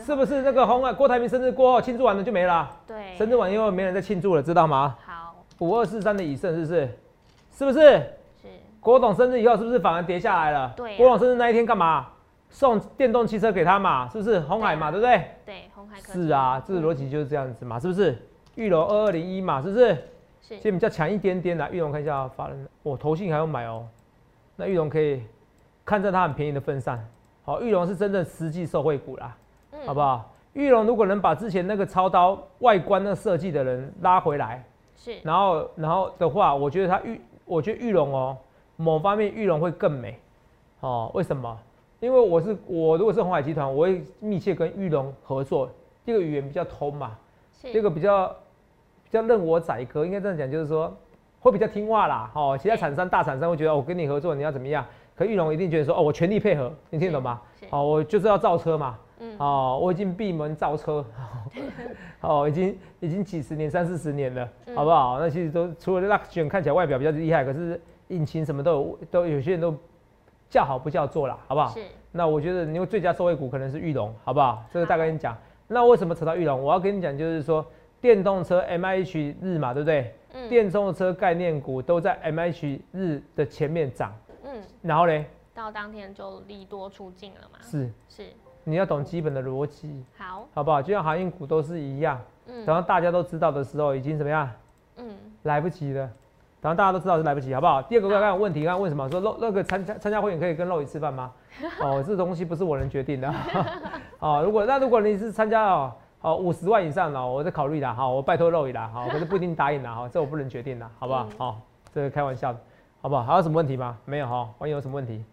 [0.05, 0.93] 是不是那个红海？
[0.93, 2.69] 郭台铭生日过后庆祝完了就没了。
[2.85, 3.15] 对。
[3.17, 4.95] 生日完以后没人再庆祝了，知道吗？
[5.03, 5.35] 好。
[5.59, 6.97] 五二四三的以盛是不是？
[7.57, 8.13] 是不是？
[8.89, 10.73] 郭董生日以后是不是反而跌下来了？
[10.75, 10.97] 对。
[10.97, 12.07] 郭董生日那一天干嘛？
[12.49, 14.09] 送电动汽车给他嘛？
[14.09, 14.89] 是不是红海嘛？
[14.89, 15.23] 对不对？
[15.45, 15.99] 对，红海。
[15.99, 17.79] 是啊，这个逻辑就是这样子嘛？
[17.79, 18.17] 是不是？
[18.55, 19.61] 玉龙二二零一嘛？
[19.61, 19.93] 是不是？
[20.41, 20.59] 是。
[20.59, 23.85] 所以比较强一点点的玉龙，看一下法人，我投信还要买哦。
[24.55, 25.21] 那玉龙可以
[25.85, 26.99] 看在它很便宜的份上，
[27.43, 29.37] 好，玉龙是真正实际受惠股啦，
[29.85, 30.33] 好不好？
[30.53, 35.19] 玉龙如果能把之前那个操刀外观那设计的人拉回来，是。
[35.21, 38.35] 然后，然后的话，我觉得它玉，我觉得玉龙哦。
[38.81, 40.17] 某方面玉龙会更美，
[40.79, 41.59] 哦，为什么？
[41.99, 45.69] 因为我是我如果是红海集团，我会密切跟玉龙合作。
[46.05, 47.11] 这个语言比较通嘛，
[47.73, 48.29] 这个比较
[49.03, 50.95] 比较任我宰割，应该这样讲，就是说
[51.41, 52.31] 会比较听话啦。
[52.33, 54.85] 哦，其他厂商大厂商会觉得我跟你合作，你要怎么样？
[55.13, 57.41] 可玉龙一定觉得说哦，我全力配合，你听懂吗？
[57.69, 58.97] 哦，我就是要造车嘛。
[59.19, 59.35] 嗯。
[59.37, 61.05] 哦，我已经闭门造车，
[62.21, 65.19] 哦，已经已经几十年三四十年了，好不好？
[65.19, 67.79] 那其实都除了那选看起来外表比较厉害，可是。
[68.09, 69.75] 引擎什么都有，都有些人都
[70.49, 71.69] 叫好不叫座了，好不好？
[71.69, 71.83] 是。
[72.11, 74.63] 那我觉得，因为最佳受惠股可能是玉龙，好不好？
[74.71, 75.37] 这个大概跟你讲。
[75.67, 76.61] 那为什么扯到玉龙？
[76.61, 77.65] 我要跟你讲，就是说
[78.01, 80.15] 电动车 M H 日嘛，对不对？
[80.33, 80.49] 嗯。
[80.49, 84.11] 电动车概念股都在 M H 日的前面涨。
[84.43, 84.61] 嗯。
[84.81, 85.25] 然后嘞？
[85.53, 87.59] 到当天就利多出尽了嘛？
[87.61, 87.91] 是。
[88.07, 88.25] 是。
[88.63, 90.03] 你要懂基本的逻辑。
[90.17, 90.47] 好。
[90.53, 90.81] 好不好？
[90.81, 92.19] 就像航运股都是一样。
[92.47, 92.65] 嗯。
[92.65, 94.49] 等到大家都知道的时候，已经怎么样？
[94.97, 95.15] 嗯。
[95.43, 96.09] 来不及了。
[96.61, 97.81] 然后大家都知道是来不及，好不好？
[97.81, 101.31] 第二个看看问题，刚刚问什么说露那个参加参加会员可以跟露一吃饭吗？
[101.81, 103.33] 哦，这东西不是我能决定的。
[104.19, 111.27] 哦，如果那如果你是参加哦哦五十万以上的，我在考虑的哈，我拜托露一啦哈，可是不一定答应的哈，这我不能决定的，好不好？
[111.37, 111.61] 好，
[111.93, 112.59] 这个开玩笑的，
[113.01, 113.23] 好不好？
[113.23, 113.97] 还有什么问题吗？
[114.03, 115.23] 没有哈，万一有什么问题？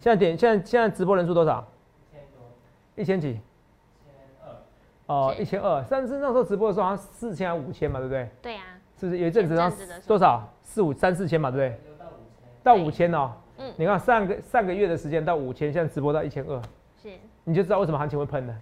[0.00, 1.64] 现在点现在现在直播人数多少？
[2.12, 3.32] 一千多，一千几？
[3.32, 3.40] 千
[4.44, 4.52] 二。
[5.06, 5.82] 哦，一千二。
[5.84, 8.28] 上次那时候直播的时候好像四千还五千嘛，对不对？
[8.42, 8.60] 对呀。
[9.00, 9.56] 是不是有一阵子
[10.06, 10.46] 多少？
[10.74, 11.80] 四五三四千嘛，对不对？
[12.64, 13.30] 到五千哦。
[13.58, 13.72] 嗯。
[13.76, 16.60] 你看上个上个月的时间到五千，现在直播到一千二。
[17.00, 17.10] 是。
[17.44, 18.52] 你就知道为什么行情会喷了。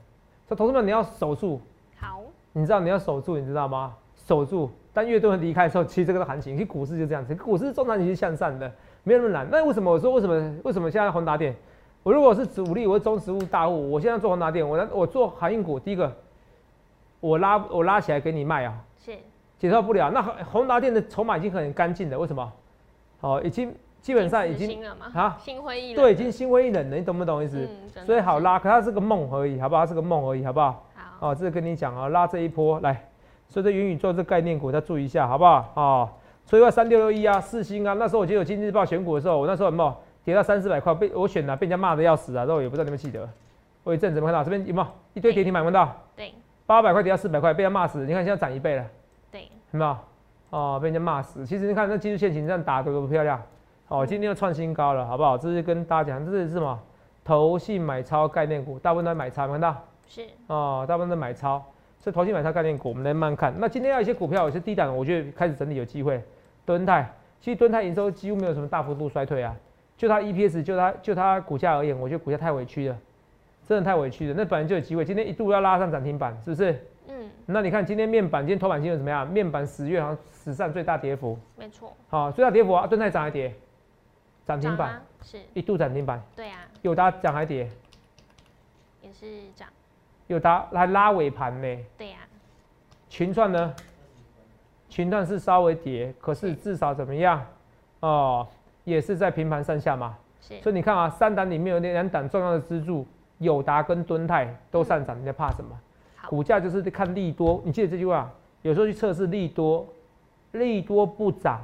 [0.47, 1.59] 所以同志们，你要守住。
[1.99, 2.21] 好。
[2.53, 3.95] 你知道你要守住，你知道吗？
[4.15, 4.71] 守住。
[4.93, 7.35] 当越多人离开的时候，其实这个行情，其实股市就这样子。
[7.35, 8.71] 股市中长期是向上的，
[9.05, 9.49] 没有那么难。
[9.51, 11.57] 那为什么我说为什么为什么现在宏达电？
[12.03, 16.15] 我如果是主力，我是中实物大户，我现在做宏达电，我我做航运股，第一个，
[17.21, 18.75] 我拉我拉起来给你卖啊。
[18.75, 18.92] 是。
[19.63, 22.53] 解套不了，那宏达电的筹码已经很干净了，为什么？
[23.21, 26.03] 哦，已经基本上已经啊，心灰意冷。
[26.03, 27.65] 对，已经心灰意冷了，你懂不懂意思？
[28.05, 29.83] 所以好拉，可它是个梦而已，好不好？
[29.83, 30.85] 它是个梦而已，好不好？
[30.97, 31.29] 好。
[31.29, 33.09] 哦，这是跟你讲啊，拉这一波来，
[33.49, 35.73] 所以这元宇宙这概念股，要注意一下，好不好？
[35.77, 36.11] 哦，
[36.45, 39.95] 所以话三六六一啊，四星啊，那时候我记得有今日报选股的时候，我那时候有没有
[40.25, 43.29] 跌到三四百块，被我选了，被人家骂的要死啊，然后也不知道你们记得。
[43.85, 45.97] 我一阵怎么看到这边有没有一堆跌停买不到？
[46.17, 46.35] 对。
[46.67, 48.85] 八百块跌到四百块，被人骂死，你看现在涨一倍了。
[49.79, 49.97] 没有？
[50.51, 51.47] 哦，被人家骂死。
[51.47, 53.41] 其实你看那技术线型这样打多多漂亮。
[53.89, 55.37] 哦，今天又创新高了，好不好？
[55.37, 56.79] 这是跟大家讲，这是什么？
[57.25, 59.77] 投信买超概念股，大部分都买超，看到？
[60.07, 60.23] 是。
[60.47, 61.63] 哦，大部分都买超，
[61.99, 63.55] 所以投信买超概念股，我们来慢慢看。
[63.59, 66.23] 那今天要一些股票有些低档，我觉得开始整理有机会。
[66.65, 69.55] 敦泰，其实敦泰营收几乎没有什么大幅度衰退啊，
[69.97, 72.97] 就它 EPS，就它就它股价而言，我觉得股价太委屈了，
[73.67, 74.35] 真的太委屈了。
[74.37, 76.85] 那本来就有机会，今天一度要拉上涨停板，是不是？
[77.47, 79.29] 嗯，那你看今天面板，今天头版新闻怎么样？
[79.29, 81.93] 面板十月好像史上最大跌幅，没错。
[82.09, 83.55] 好，最大跌幅啊，盾泰涨还跌，
[84.45, 86.61] 涨停板是一度涨停板，对啊。
[86.83, 87.69] 友达涨还跌，
[89.01, 89.69] 也是涨。
[90.29, 92.19] 友达还拉尾盘呢，对呀。
[93.09, 93.75] 群创呢？
[94.89, 97.45] 群创是稍微跌，可是至少怎么样？
[98.01, 98.47] 哦，
[98.85, 100.17] 也是在平盘上下嘛。
[100.41, 100.61] 是。
[100.61, 103.07] 所以你看啊，三档里面有那两档重要的支柱，
[103.39, 105.79] 友达跟敦泰都上涨，你在怕什么？
[106.33, 108.33] 股价就是看利多，你记得这句话。
[108.63, 109.87] 有时候去测试利多，
[110.53, 111.61] 利多不涨，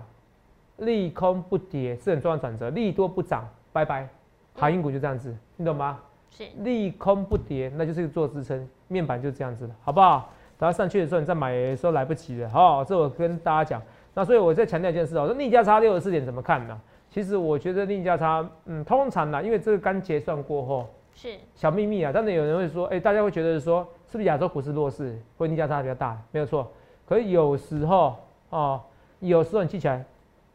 [0.77, 2.69] 利空不跌是很重要的转折。
[2.69, 4.07] 利多不涨，拜拜。
[4.55, 5.99] 航运股就这样子，你懂吗？
[6.29, 6.45] 是。
[6.59, 8.69] 利空不跌，那就是做支撑。
[8.89, 10.31] 面板就这样子了，好不好？
[10.59, 12.51] 等它上去的时候，你再买的时候来不及了。
[12.51, 13.83] 好，这我跟大家讲。
[14.13, 16.79] 那所以我再强调一件事哦，说逆价差六十四点怎么看呢？
[17.09, 20.87] 其实我觉得逆价差，嗯，通常呢，因为这个刚结算过后。
[21.21, 21.37] 是。
[21.57, 26.17] 小秘密啊，当然有人会说，哎，大家会觉得说，是不是亚洲股市弱势，或逆价差比较大？
[26.31, 26.71] 没有错，
[27.09, 28.15] 可是有时候
[28.51, 28.81] 哦，
[29.19, 30.05] 有时候你记起来，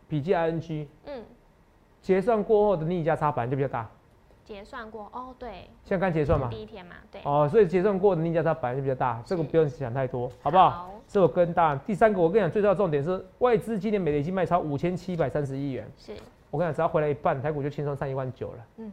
[0.07, 1.23] 笔记 ING，嗯，
[2.01, 3.89] 结算过后的逆价差本来就比较大，
[4.45, 10.49] 结算过哦，对，现在刚结算嘛，第一天嘛，对，哦，所以结算过的逆价差本来就比较大，这个不用想太多，好。
[10.49, 10.69] 不好？
[10.69, 16.13] 好，这我跟大家第三个，我跟你讲，最重要的重点是外资今年每累计卖超五千七百三十亿元，是，
[16.49, 18.65] 我跟你讲，只要回来一半，台股就轻松上一万九了。
[18.77, 18.91] 嗯，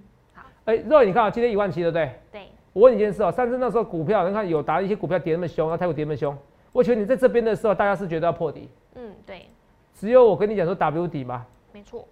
[0.65, 2.13] 好，哎、肉，你看啊，今天一万七，对不对？
[2.33, 2.43] 对，
[2.73, 6.37] 我问你一件事哦，上次那时候股票，你看有打一些股票跌那么凶，然后台股跌那么凶，
[6.73, 9.47] 我觉得你在这边的时候，大家是觉得要破底，嗯，对，
[9.95, 12.07] 只有我跟你讲说 W 底嘛，没错，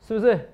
[0.00, 0.50] 是不是？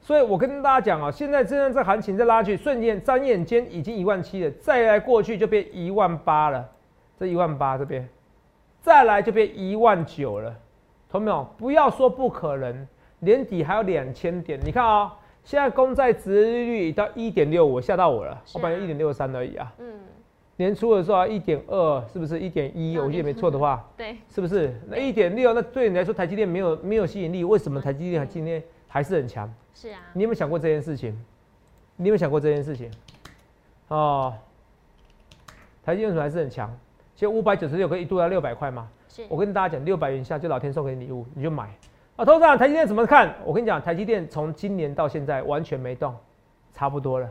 [0.00, 6.70] 所以我跟大家讲啊，现在真正这行情在拉去，瞬间眨眼间已经一万七了，再来过去就变一万八了，
[7.18, 8.08] 这一万八这边，
[8.82, 10.54] 再来就变一万九了，
[11.10, 11.44] 同没有？
[11.58, 12.86] 不要说不可能，
[13.18, 15.12] 年底还有两千点，你看啊、
[15.46, 20.00] 现在公债值利率到一点六五，吓到我了，我本来一点六三而已啊，嗯，
[20.56, 22.98] 年初的时候一点二，是不是一点一？
[22.98, 24.74] 我记得你没错的话， 对，是不是？
[24.88, 29.48] 那一点六，那对你来说台积电没有没有吸引力，为什么台积电还今天还是很强？
[29.72, 31.12] 是啊，你有没有想过这件事情？
[31.94, 32.90] 你有没有想过这件事情？
[33.86, 34.34] 哦，
[35.84, 36.76] 台积电为什么还是很强？
[37.14, 38.88] 其实五百九十六可以一度要六百块嘛。
[39.08, 41.72] 是，我跟大家讲，六百元以下就老天送给你礼物，你就买。
[42.16, 43.34] 啊，头长，台积电怎么看？
[43.44, 46.16] 我跟你讲，台积电从今年到现在完全没动，
[46.72, 47.28] 差不多了，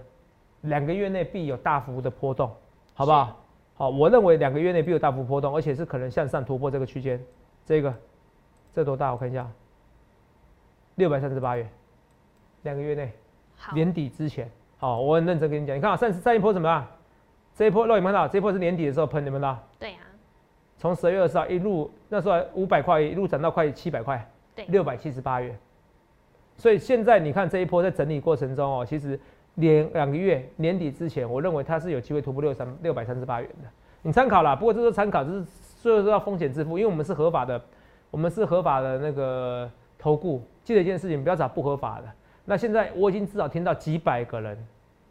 [0.62, 2.52] 两个月内必有大幅的波动，
[2.94, 3.36] 好不好？
[3.74, 7.20] 好，我认为两个月内必有大幅波动，而且是可能向上突破这个区间。
[7.66, 7.92] 这个，
[8.72, 9.12] 这多大？
[9.12, 9.50] 我看一下，
[10.96, 11.68] 六百三十八元，
[12.62, 13.12] 两个月内。
[13.74, 16.86] 年底之前，好，我很认真跟你讲，你看啊，上上一波怎么样？
[17.56, 18.28] 这一波肉有没有看到？
[18.28, 19.64] 这一波是年底的时候喷，你们看到？
[19.80, 20.02] 对啊，
[20.78, 24.30] 从十二月二十号一路那时候五百块，一路涨到快七百块，
[24.68, 25.58] 六百七十八元。
[26.58, 29.20] 所以现在你看这一波在整理过程中哦，其实
[29.56, 33.70] 连两个月年底之前，我认为它是有机会突破六三六百三十八元的。
[34.02, 37.62] 你参考啦，不过这是参考，这是所有都要风险自负，因为我们是合法的，
[38.12, 40.42] 我们是合法的那个投顾。
[40.64, 42.08] 记得一件事情，不要找不合法的。
[42.46, 44.58] 那现在我已经至少听到几百个人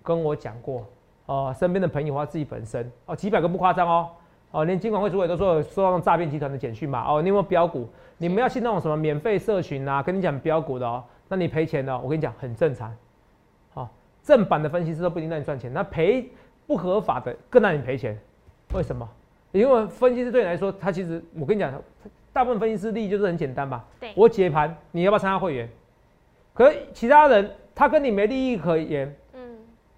[0.02, 0.86] 跟我讲过，
[1.26, 4.08] 哦、身边的朋友或自己本身，哦，几百个不夸张哦，
[4.54, 7.88] 哦，连金管会主委都说有收到诈骗集团的简讯嘛，哦，你有没有标股？
[8.18, 12.94] 你们要信那种什么免费社群啊，跟你讲标股的哦，那你赔钱的哦，我跟你讲很正常，
[13.72, 13.90] 好、
[14.22, 16.30] 正版的分析师都不一定让你赚钱，那赔
[16.68, 18.16] 不合法的更让你赔钱，
[18.74, 19.08] 为什么？
[19.50, 21.72] 因为分析师对你来说，他其实我跟你讲，
[22.32, 25.68] 大部分分析师利益就是很简单吧，对，我解盘，你要不要参加会员？
[26.52, 29.12] 可是其他人他跟你没利益可言，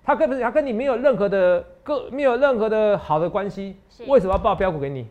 [0.06, 5.06] 嗯，他跟他跟你没有任何的个没有任何的好的关系，为什么要报标股给你？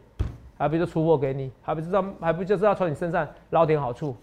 [0.57, 1.51] 还不就出货给你？
[1.61, 4.15] 还不知道还不就是要从你身上捞点好处？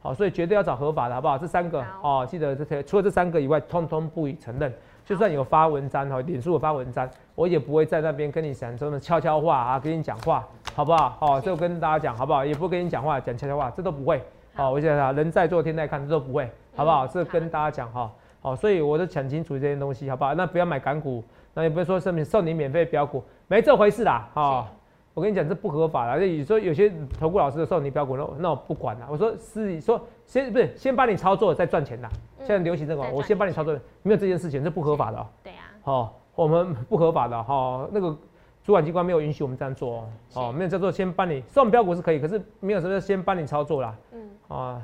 [0.00, 1.36] 好，所以绝对要找合法的，好不好？
[1.36, 4.72] 这三个好哦，记得这些，除了这三个以外，通通不予承认。
[5.04, 10.42] 就算有发文章哈，脸书有发文章，我也不会在那边跟你讲什么悄悄话啊，跟你讲话，
[10.74, 11.10] 好不好？
[11.20, 12.42] 好、就跟大家讲，好不好？
[12.44, 14.22] 也不跟你讲话，讲悄悄话，这都不会。
[14.54, 17.04] 好，我想想，人在做天在看，这都不会，好不好？
[17.06, 18.10] 嗯这跟大家讲哈。
[18.44, 20.34] 好，所以我都讲清楚这些东西，好不好？
[20.34, 24.66] 那不要买港股，那也不是说送你免费标股，没这回事啦，哦。
[25.14, 26.12] 我跟你讲，这不合法的。
[26.12, 29.06] 而且有些投顾老师送你标股，那我那我不管了。
[29.08, 32.08] 我说是说先不是先帮你操作再赚钱的，
[32.40, 35.26] 嗯现在流行这个我先帮你操作，没有这件事情，这不合法的哦。
[35.42, 38.14] 对啊，哦，我们不合法的哈、哦，那个
[38.62, 40.08] 主管机关没有允许我们这样做哦。
[40.34, 43.96] 哦，没有叫做先帮你送标股是可以，可是没有什么先帮你操作啦。
[44.12, 44.82] 嗯，啊，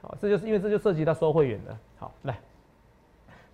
[0.00, 1.76] 好，这就是因为这就涉及到收会员的。
[1.98, 2.38] 好，来，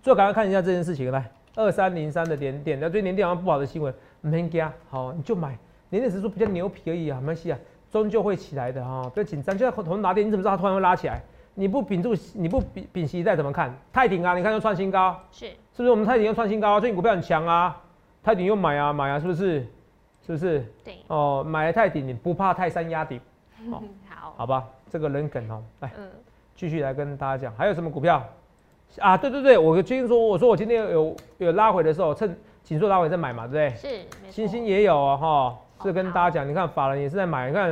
[0.05, 3.91] 最后赶快看一下这件事情，来，二三零三的点点，那最近年电好像不好的新闻，
[4.21, 5.57] 没加，好，你就买，
[5.89, 7.57] 年点指数比较牛皮而已啊，没关系啊，
[7.89, 11.19] 终究会起来的哈、不要紧张，就像同拿点，你怎么知道它突然会拉起来？
[11.55, 13.75] 你不屏住，你不屏屏息再怎么看？
[13.91, 15.89] 泰鼎啊，你看又创新高，是，是不是？
[15.89, 17.75] 我们泰鼎又创新高啊，最近股票很强啊，
[18.21, 19.61] 泰鼎又买啊买啊，是不是？
[20.23, 20.63] 是不是？
[20.83, 23.19] 对，哦，买了泰鼎，你不怕泰山压顶，
[23.71, 24.67] 好 好，好吧？
[24.87, 25.89] 这个人梗哦，来。
[25.97, 26.07] 嗯，
[26.55, 28.23] 继续来跟大家讲，还有什么股票
[28.99, 29.17] 啊？
[29.17, 33.91] 对对对，我今天说，我说我今天有有拉回的时候，趁紧缩拉回再买嘛，对不对？
[33.91, 37.69] 是，星星也有哦，哈，哦这跟大家讲，你看法人也是在买，你看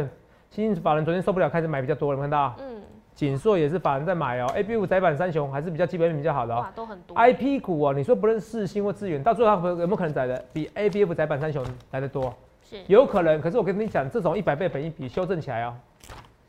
[0.49, 2.55] 星星法人昨天受不了，开始买比较多了，有没有看到？
[2.59, 2.81] 嗯，
[3.15, 6.65] 锦硕也是法人在买哦，A B 五窄板三雄还是比较基本面比较好的哦。
[6.75, 12.33] 都很多 I P 股哦，你说不论世新或资源，到最后它有没有可能窄的比 A B F 窄板三雄来的多？
[12.63, 15.73] 是，有可能，可是我跟你讲，这种一百倍本一比修正起来哦，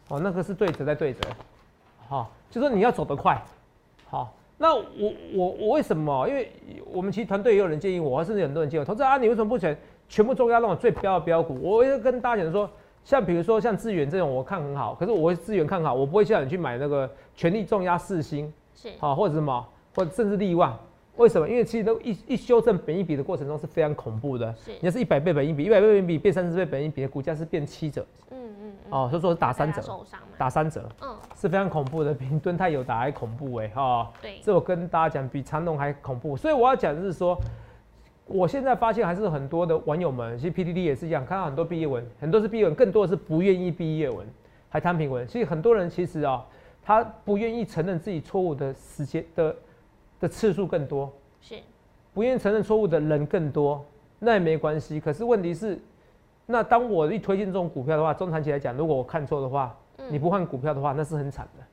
[0.09, 1.21] 哦，那个是对折在对折，
[2.09, 3.43] 好、就说你要走得快，
[4.09, 4.33] 好、
[4.65, 6.27] 那我我我为什么？
[6.27, 6.51] 因为
[6.91, 9.77] 我们其实团队也有人建议我，甚至很多人建议我，投资啊，你为什么不选
[10.09, 11.59] 全部重压那种最标的标股？
[11.61, 12.71] 我会跟大家讲说，
[13.05, 20.75] 像比如说像资源这种，我看很好，可是我会资源看好，我不会叫你去买那个全力重压四星，是，好、或者什么，或者甚至利旺。
[21.17, 21.47] 为什么？
[21.47, 24.51] 因为其实都一一修正本一比的过程中是非常恐怖的。
[24.65, 28.44] 是你要是一百倍本一比，一百倍本一比变三十倍本一比，股价是变七折，嗯嗯
[28.91, 29.83] 哦，所以说是打三折，
[30.37, 34.11] 打三折，嗯，是非常恐怖的，比敦泰有打还恐怖哎哈。
[34.21, 36.37] 对，这我跟大家讲，比长隆还恐怖。
[36.37, 37.39] 所以我要讲的是说，
[38.27, 44.27] 我现在发现还是很多的网友们，其实 PDD 也是一样，看到很多毕业文，很多是毕业文，更多的是不愿意毕业文，
[44.69, 45.27] 还摊平文。
[45.27, 46.45] 所以很多人其实啊、
[46.83, 49.57] 他不愿意承认自己错误的时间的
[50.21, 51.55] 的次数更多，是，
[52.13, 53.85] 不愿意承认错误的人更多，
[54.19, 55.01] 那也没关系。
[55.01, 55.79] 可是问题是，
[56.47, 61.65] 那当我一推荐这种股票的话，中长期来讲，如果我看错的话，嗯你不换股票的话，那是很惨的。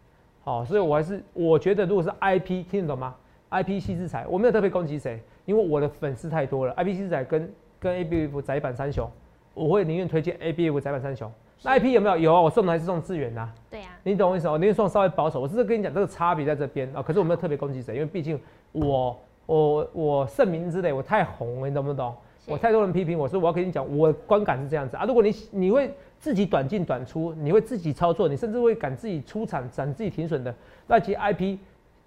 [0.44, 3.14] 好、所以我还是我觉得，如果是 IP 听得懂吗
[3.52, 6.74] ？IP 细制裁，我没有特别攻击谁，因为我的粉丝太多了。
[6.76, 9.10] IP 细制裁跟跟 ABF 窄板三雄，
[9.54, 11.32] 我会宁愿推荐 ABF 窄板三雄。
[11.64, 12.18] 那 IP 有没有？
[12.18, 14.54] 有啊，我送的还是送资源呐、对呀，你懂我意思吗？
[14.54, 17.04] 我宁愿送稍微保守，我只是跟你讲这个差别在这边啊。
[17.04, 18.40] 可是我没有特别攻击谁，因为毕竟
[18.72, 22.16] 我我我盛名之类，我太红了，你懂不懂？
[22.44, 25.06] 是我太多人批评我，说我要跟你讲，我观感是这样子啊。
[25.06, 30.54] 如果你你会自己短进短出，你会自己操作，你甚至会敢自己出场、敢自己停损的，
[30.88, 31.58] 那其实 IP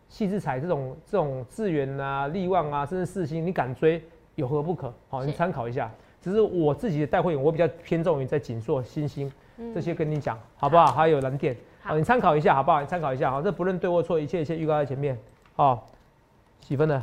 [0.09, 4.03] 细制彩这种这种资源啊、力旺啊，甚至四星，你敢追
[4.35, 4.93] 有何不可？
[5.09, 5.91] 好，你参考一下。
[6.21, 9.31] 只是我自己的带会员，我比较偏重于在锦硕、新兴
[9.75, 10.87] 这些跟你讲，好不好？
[10.87, 12.81] 还有蓝电，嗯好好，你参考一下，好不好？
[12.81, 15.19] 你参考一下，好，这不论对或错，一切一切预告在前面，
[15.55, 15.87] 好，
[16.61, 17.03] 几分的？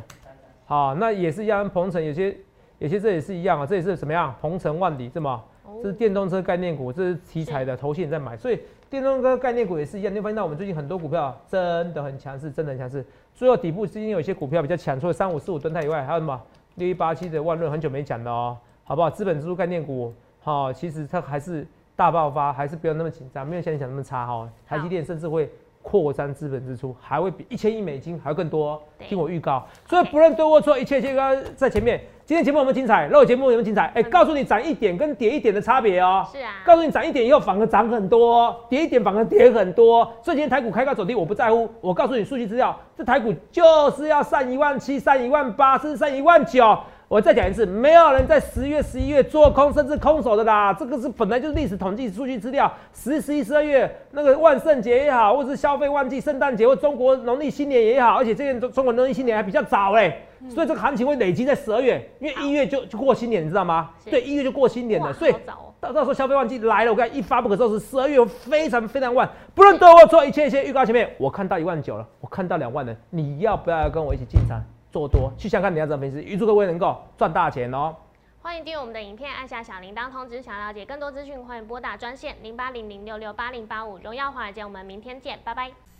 [0.66, 2.36] 好，那也是一样，鹏程有些
[2.82, 4.34] 有些这也是一样啊，这也是怎么样？
[4.40, 5.30] 鹏程万里这么，
[5.64, 8.58] 哦这是电动车概念股，这是题材的，投信也在买，所以
[8.90, 10.12] 电动车概念股也是一样。
[10.12, 13.06] 你会发现到我们最近很多股票真的很强势，真的很强势。
[13.36, 16.42] 最后底部最近有一些股票比较强，除了三五四五吨泰以外，还有什么
[16.74, 19.08] 六一八七的万润，很久没讲了哦，好不好？
[19.08, 21.64] 资本支出概念股，好、其实它还是
[21.94, 24.50] 大爆发，还是不要那么紧张，没有像你想那么差哈、哦。
[24.66, 25.48] 台积电甚至会
[25.82, 28.80] 扩张资本支出，还会比一千亿美金还要更多、哦。
[28.98, 32.00] 听我预告，所以不论对或错，一切一切都在前面。
[32.24, 33.08] 今天节目有没有精彩？
[33.08, 33.90] 肉节目有没有精彩？
[33.96, 36.24] 哎、告诉你涨一点跟跌一点的差别哦。
[36.32, 40.04] 是啊，告诉你涨一点以后反而涨很多哦，跌一点反而跌很多。
[40.22, 41.68] 所以今天台股开高走低，我不在乎。
[41.80, 46.78] 我告诉你数据资料，这台股就是要上一万七、上一万八，甚至上一万九。
[47.12, 52.72] 我再讲一次，没有人在十月、十一月做空甚至空手的啦，这个是本来就是历史统计数据资料。
[52.94, 63.90] 十、十一、十二月那个万圣节也好，或者是消费旺季、圣诞节或中国农历新年也好，而且这件中中国农历新年还比较早嘞，所以这个行情会累积在十二月，因为一月就就过新年，你知道吗？
[64.02, 74.58] 是对，一月就过新年了，所以到到时候消费旺季来了，我跟你讲一发不可收拾十二月，非常非常晚，不论对或错，一切一切预告前面，我看到一万九了，我看到两万了，你要不要跟我一起进场
[74.92, 75.32] 做多？
[75.38, 77.96] 去想看你要怎么分析，预祝各位能够赚大钱哦。
[78.42, 80.42] 欢迎订阅我们的影片，按下小铃铛通知。
[80.42, 83.98] 想了解更多资讯，欢迎拨打专线零八零零六六八零八五。
[83.98, 85.70] 荣耀华尔街，我们明天见，拜拜。